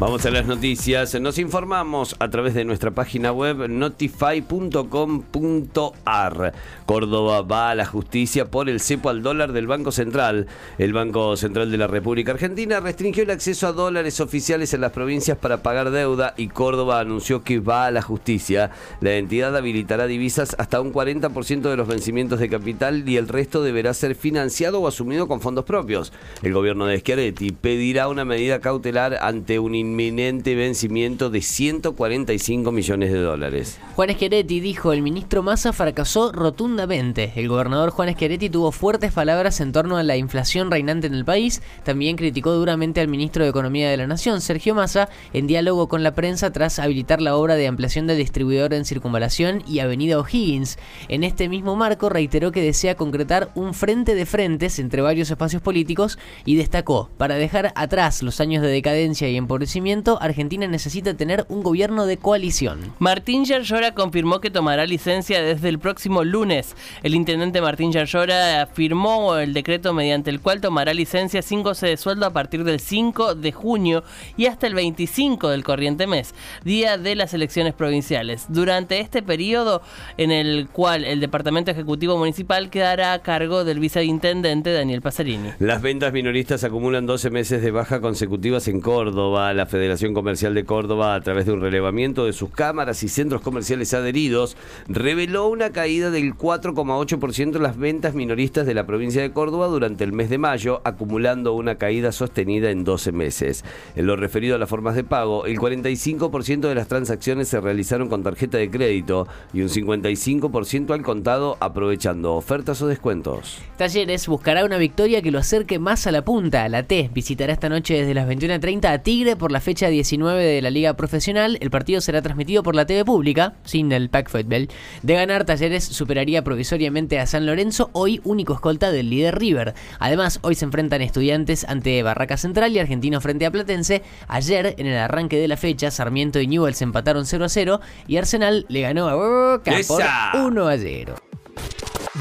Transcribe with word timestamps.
Vamos 0.00 0.24
a 0.26 0.30
las 0.30 0.46
noticias. 0.46 1.20
Nos 1.20 1.38
informamos 1.38 2.16
a 2.18 2.28
través 2.28 2.54
de 2.54 2.64
nuestra 2.64 2.90
página 2.90 3.30
web 3.30 3.68
notify.com.ar. 3.68 6.52
Córdoba 6.86 7.42
va 7.42 7.70
a 7.70 7.76
la 7.76 7.86
justicia 7.86 8.50
por 8.50 8.68
el 8.68 8.80
cepo 8.80 9.10
al 9.10 9.22
dólar 9.22 9.52
del 9.52 9.68
Banco 9.68 9.92
Central. 9.92 10.48
El 10.78 10.92
Banco 10.92 11.36
Central 11.36 11.70
de 11.70 11.78
la 11.78 11.86
República 11.86 12.32
Argentina 12.32 12.80
restringió 12.80 13.22
el 13.22 13.30
acceso 13.30 13.68
a 13.68 13.72
dólares 13.72 14.18
oficiales 14.20 14.74
en 14.74 14.80
las 14.80 14.90
provincias 14.90 15.38
para 15.38 15.62
pagar 15.62 15.92
deuda 15.92 16.34
y 16.36 16.48
Córdoba 16.48 16.98
anunció 16.98 17.44
que 17.44 17.60
va 17.60 17.86
a 17.86 17.92
la 17.92 18.02
justicia. 18.02 18.72
La 19.00 19.12
entidad 19.12 19.56
habilitará 19.56 20.08
divisas 20.08 20.56
hasta 20.58 20.80
un 20.80 20.92
40% 20.92 21.60
de 21.60 21.76
los 21.76 21.86
vencimientos 21.86 22.40
de 22.40 22.48
capital 22.48 23.08
y 23.08 23.18
el 23.18 23.28
resto 23.28 23.62
deberá 23.62 23.94
ser 23.94 24.16
financiado 24.16 24.80
o 24.80 24.88
asumido 24.88 25.28
con 25.28 25.40
fondos 25.40 25.64
propios. 25.64 26.12
El 26.42 26.54
gobierno 26.54 26.86
de 26.86 26.98
Schiaretti 26.98 27.52
pedirá 27.52 28.08
una 28.08 28.24
medida 28.24 28.58
cautelar 28.60 29.16
ante 29.20 29.60
un 29.60 29.76
inminente 29.92 30.54
vencimiento 30.54 31.28
de 31.28 31.42
145 31.42 32.72
millones 32.72 33.12
de 33.12 33.18
dólares. 33.18 33.78
Juan 33.94 34.08
Esqueretti 34.08 34.60
dijo, 34.60 34.92
el 34.92 35.02
ministro 35.02 35.42
Massa 35.42 35.74
fracasó 35.74 36.32
rotundamente. 36.32 37.32
El 37.36 37.48
gobernador 37.48 37.90
Juan 37.90 38.08
Esqueretti 38.08 38.48
tuvo 38.48 38.72
fuertes 38.72 39.12
palabras 39.12 39.60
en 39.60 39.72
torno 39.72 39.98
a 39.98 40.02
la 40.02 40.16
inflación 40.16 40.70
reinante 40.70 41.06
en 41.06 41.14
el 41.14 41.26
país. 41.26 41.60
También 41.84 42.16
criticó 42.16 42.52
duramente 42.52 43.00
al 43.02 43.08
ministro 43.08 43.44
de 43.44 43.50
Economía 43.50 43.90
de 43.90 43.98
la 43.98 44.06
Nación, 44.06 44.40
Sergio 44.40 44.74
Massa, 44.74 45.10
en 45.34 45.46
diálogo 45.46 45.88
con 45.88 46.02
la 46.02 46.14
prensa 46.14 46.50
tras 46.52 46.78
habilitar 46.78 47.20
la 47.20 47.36
obra 47.36 47.54
de 47.56 47.66
ampliación 47.66 48.06
del 48.06 48.16
distribuidor 48.16 48.72
en 48.72 48.86
Circunvalación 48.86 49.62
y 49.68 49.80
Avenida 49.80 50.18
O'Higgins. 50.18 50.78
En 51.08 51.22
este 51.22 51.50
mismo 51.50 51.76
marco 51.76 52.08
reiteró 52.08 52.50
que 52.50 52.62
desea 52.62 52.96
concretar 52.96 53.50
un 53.54 53.74
frente 53.74 54.14
de 54.14 54.24
frentes 54.24 54.78
entre 54.78 55.02
varios 55.02 55.30
espacios 55.30 55.60
políticos 55.60 56.18
y 56.46 56.56
destacó, 56.56 57.10
para 57.18 57.34
dejar 57.34 57.72
atrás 57.74 58.22
los 58.22 58.40
años 58.40 58.62
de 58.62 58.68
decadencia 58.68 59.28
y 59.28 59.36
empobrecimiento, 59.36 59.71
Argentina 60.20 60.66
necesita 60.66 61.14
tener 61.14 61.46
un 61.48 61.62
gobierno 61.62 62.04
de 62.04 62.18
coalición. 62.18 62.92
Martín 62.98 63.44
Yarlora 63.44 63.94
confirmó 63.94 64.40
que 64.40 64.50
tomará 64.50 64.84
licencia 64.84 65.42
desde 65.42 65.68
el 65.68 65.78
próximo 65.78 66.24
lunes. 66.24 66.76
El 67.02 67.14
intendente 67.14 67.60
Martín 67.60 67.90
Yarlora 67.90 68.68
firmó 68.72 69.36
el 69.36 69.54
decreto 69.54 69.94
mediante 69.94 70.30
el 70.30 70.40
cual 70.40 70.60
tomará 70.60 70.92
licencia 70.92 71.40
sin 71.40 71.62
goce 71.62 71.86
de 71.86 71.96
sueldo 71.96 72.26
a 72.26 72.32
partir 72.32 72.64
del 72.64 72.80
5 72.80 73.34
de 73.34 73.52
junio 73.52 74.04
y 74.36 74.46
hasta 74.46 74.66
el 74.66 74.74
25 74.74 75.48
del 75.48 75.64
corriente 75.64 76.06
mes, 76.06 76.34
día 76.64 76.98
de 76.98 77.14
las 77.14 77.32
elecciones 77.32 77.72
provinciales. 77.72 78.46
Durante 78.48 79.00
este 79.00 79.22
periodo 79.22 79.80
en 80.18 80.30
el 80.30 80.68
cual 80.68 81.04
el 81.04 81.20
Departamento 81.20 81.70
Ejecutivo 81.70 82.18
Municipal 82.18 82.68
quedará 82.68 83.14
a 83.14 83.20
cargo 83.20 83.64
del 83.64 83.80
viceintendente 83.80 84.72
Daniel 84.72 85.00
Pasarini. 85.00 85.50
Las 85.58 85.80
ventas 85.80 86.12
minoristas 86.12 86.62
acumulan 86.64 87.06
12 87.06 87.30
meses 87.30 87.62
de 87.62 87.70
baja 87.70 88.00
consecutivas 88.00 88.68
en 88.68 88.80
Córdoba. 88.80 89.52
La 89.54 89.61
Federación 89.66 90.14
Comercial 90.14 90.54
de 90.54 90.64
Córdoba, 90.64 91.14
a 91.14 91.20
través 91.20 91.46
de 91.46 91.52
un 91.52 91.60
relevamiento 91.60 92.24
de 92.24 92.32
sus 92.32 92.50
cámaras 92.50 93.02
y 93.02 93.08
centros 93.08 93.42
comerciales 93.42 93.94
adheridos, 93.94 94.56
reveló 94.88 95.48
una 95.48 95.70
caída 95.70 96.10
del 96.10 96.34
4,8% 96.34 97.56
en 97.56 97.62
las 97.62 97.76
ventas 97.76 98.14
minoristas 98.14 98.66
de 98.66 98.74
la 98.74 98.86
provincia 98.86 99.22
de 99.22 99.32
Córdoba 99.32 99.66
durante 99.68 100.04
el 100.04 100.12
mes 100.12 100.30
de 100.30 100.38
mayo, 100.38 100.80
acumulando 100.84 101.52
una 101.52 101.76
caída 101.76 102.12
sostenida 102.12 102.70
en 102.70 102.84
12 102.84 103.12
meses. 103.12 103.64
En 103.94 104.06
lo 104.06 104.16
referido 104.16 104.56
a 104.56 104.58
las 104.58 104.68
formas 104.68 104.96
de 104.96 105.04
pago, 105.04 105.46
el 105.46 105.58
45% 105.58 106.60
de 106.60 106.74
las 106.74 106.88
transacciones 106.88 107.48
se 107.48 107.60
realizaron 107.60 108.08
con 108.08 108.22
tarjeta 108.22 108.58
de 108.58 108.70
crédito 108.70 109.28
y 109.52 109.62
un 109.62 109.68
55% 109.68 110.92
al 110.92 111.02
contado 111.02 111.56
aprovechando 111.60 112.34
ofertas 112.34 112.82
o 112.82 112.86
descuentos. 112.86 113.58
Talleres 113.76 114.26
buscará 114.26 114.64
una 114.64 114.78
victoria 114.78 115.22
que 115.22 115.30
lo 115.30 115.38
acerque 115.38 115.78
más 115.78 116.06
a 116.06 116.12
la 116.12 116.24
punta. 116.24 116.68
La 116.68 116.82
T 116.82 117.10
visitará 117.12 117.52
esta 117.52 117.68
noche 117.68 117.94
desde 117.94 118.14
las 118.14 118.28
21.30 118.28 118.86
a 118.86 118.98
Tigre 118.98 119.36
por 119.36 119.51
la 119.52 119.60
fecha 119.60 119.88
19 119.88 120.44
de 120.44 120.62
la 120.62 120.70
Liga 120.70 120.94
Profesional. 120.94 121.58
El 121.60 121.70
partido 121.70 122.00
será 122.00 122.22
transmitido 122.22 122.62
por 122.62 122.74
la 122.74 122.86
TV 122.86 123.04
pública, 123.04 123.54
sin 123.64 123.92
el 123.92 124.08
Pack 124.08 124.30
Football. 124.30 124.68
De 125.02 125.14
ganar, 125.14 125.44
Talleres 125.44 125.84
superaría 125.84 126.42
provisoriamente 126.42 127.20
a 127.20 127.26
San 127.26 127.46
Lorenzo, 127.46 127.90
hoy 127.92 128.20
único 128.24 128.54
escolta 128.54 128.90
del 128.90 129.10
líder 129.10 129.38
River. 129.38 129.74
Además, 129.98 130.40
hoy 130.42 130.54
se 130.54 130.64
enfrentan 130.64 131.02
estudiantes 131.02 131.64
ante 131.68 132.02
Barraca 132.02 132.36
Central 132.36 132.72
y 132.72 132.78
Argentino 132.78 133.20
frente 133.20 133.46
a 133.46 133.50
Platense. 133.50 134.02
Ayer, 134.28 134.74
en 134.78 134.86
el 134.86 134.98
arranque 134.98 135.38
de 135.38 135.48
la 135.48 135.56
fecha, 135.56 135.90
Sarmiento 135.90 136.40
y 136.40 136.46
Newell's 136.46 136.82
empataron 136.82 137.26
0 137.26 137.44
a 137.44 137.48
0 137.48 137.80
y 138.08 138.16
Arsenal 138.16 138.66
le 138.68 138.80
ganó 138.80 139.08
a 139.08 139.14
Boca 139.14 139.72
por 139.86 140.02
1 140.42 140.68
a 140.68 140.78
0. 140.78 141.31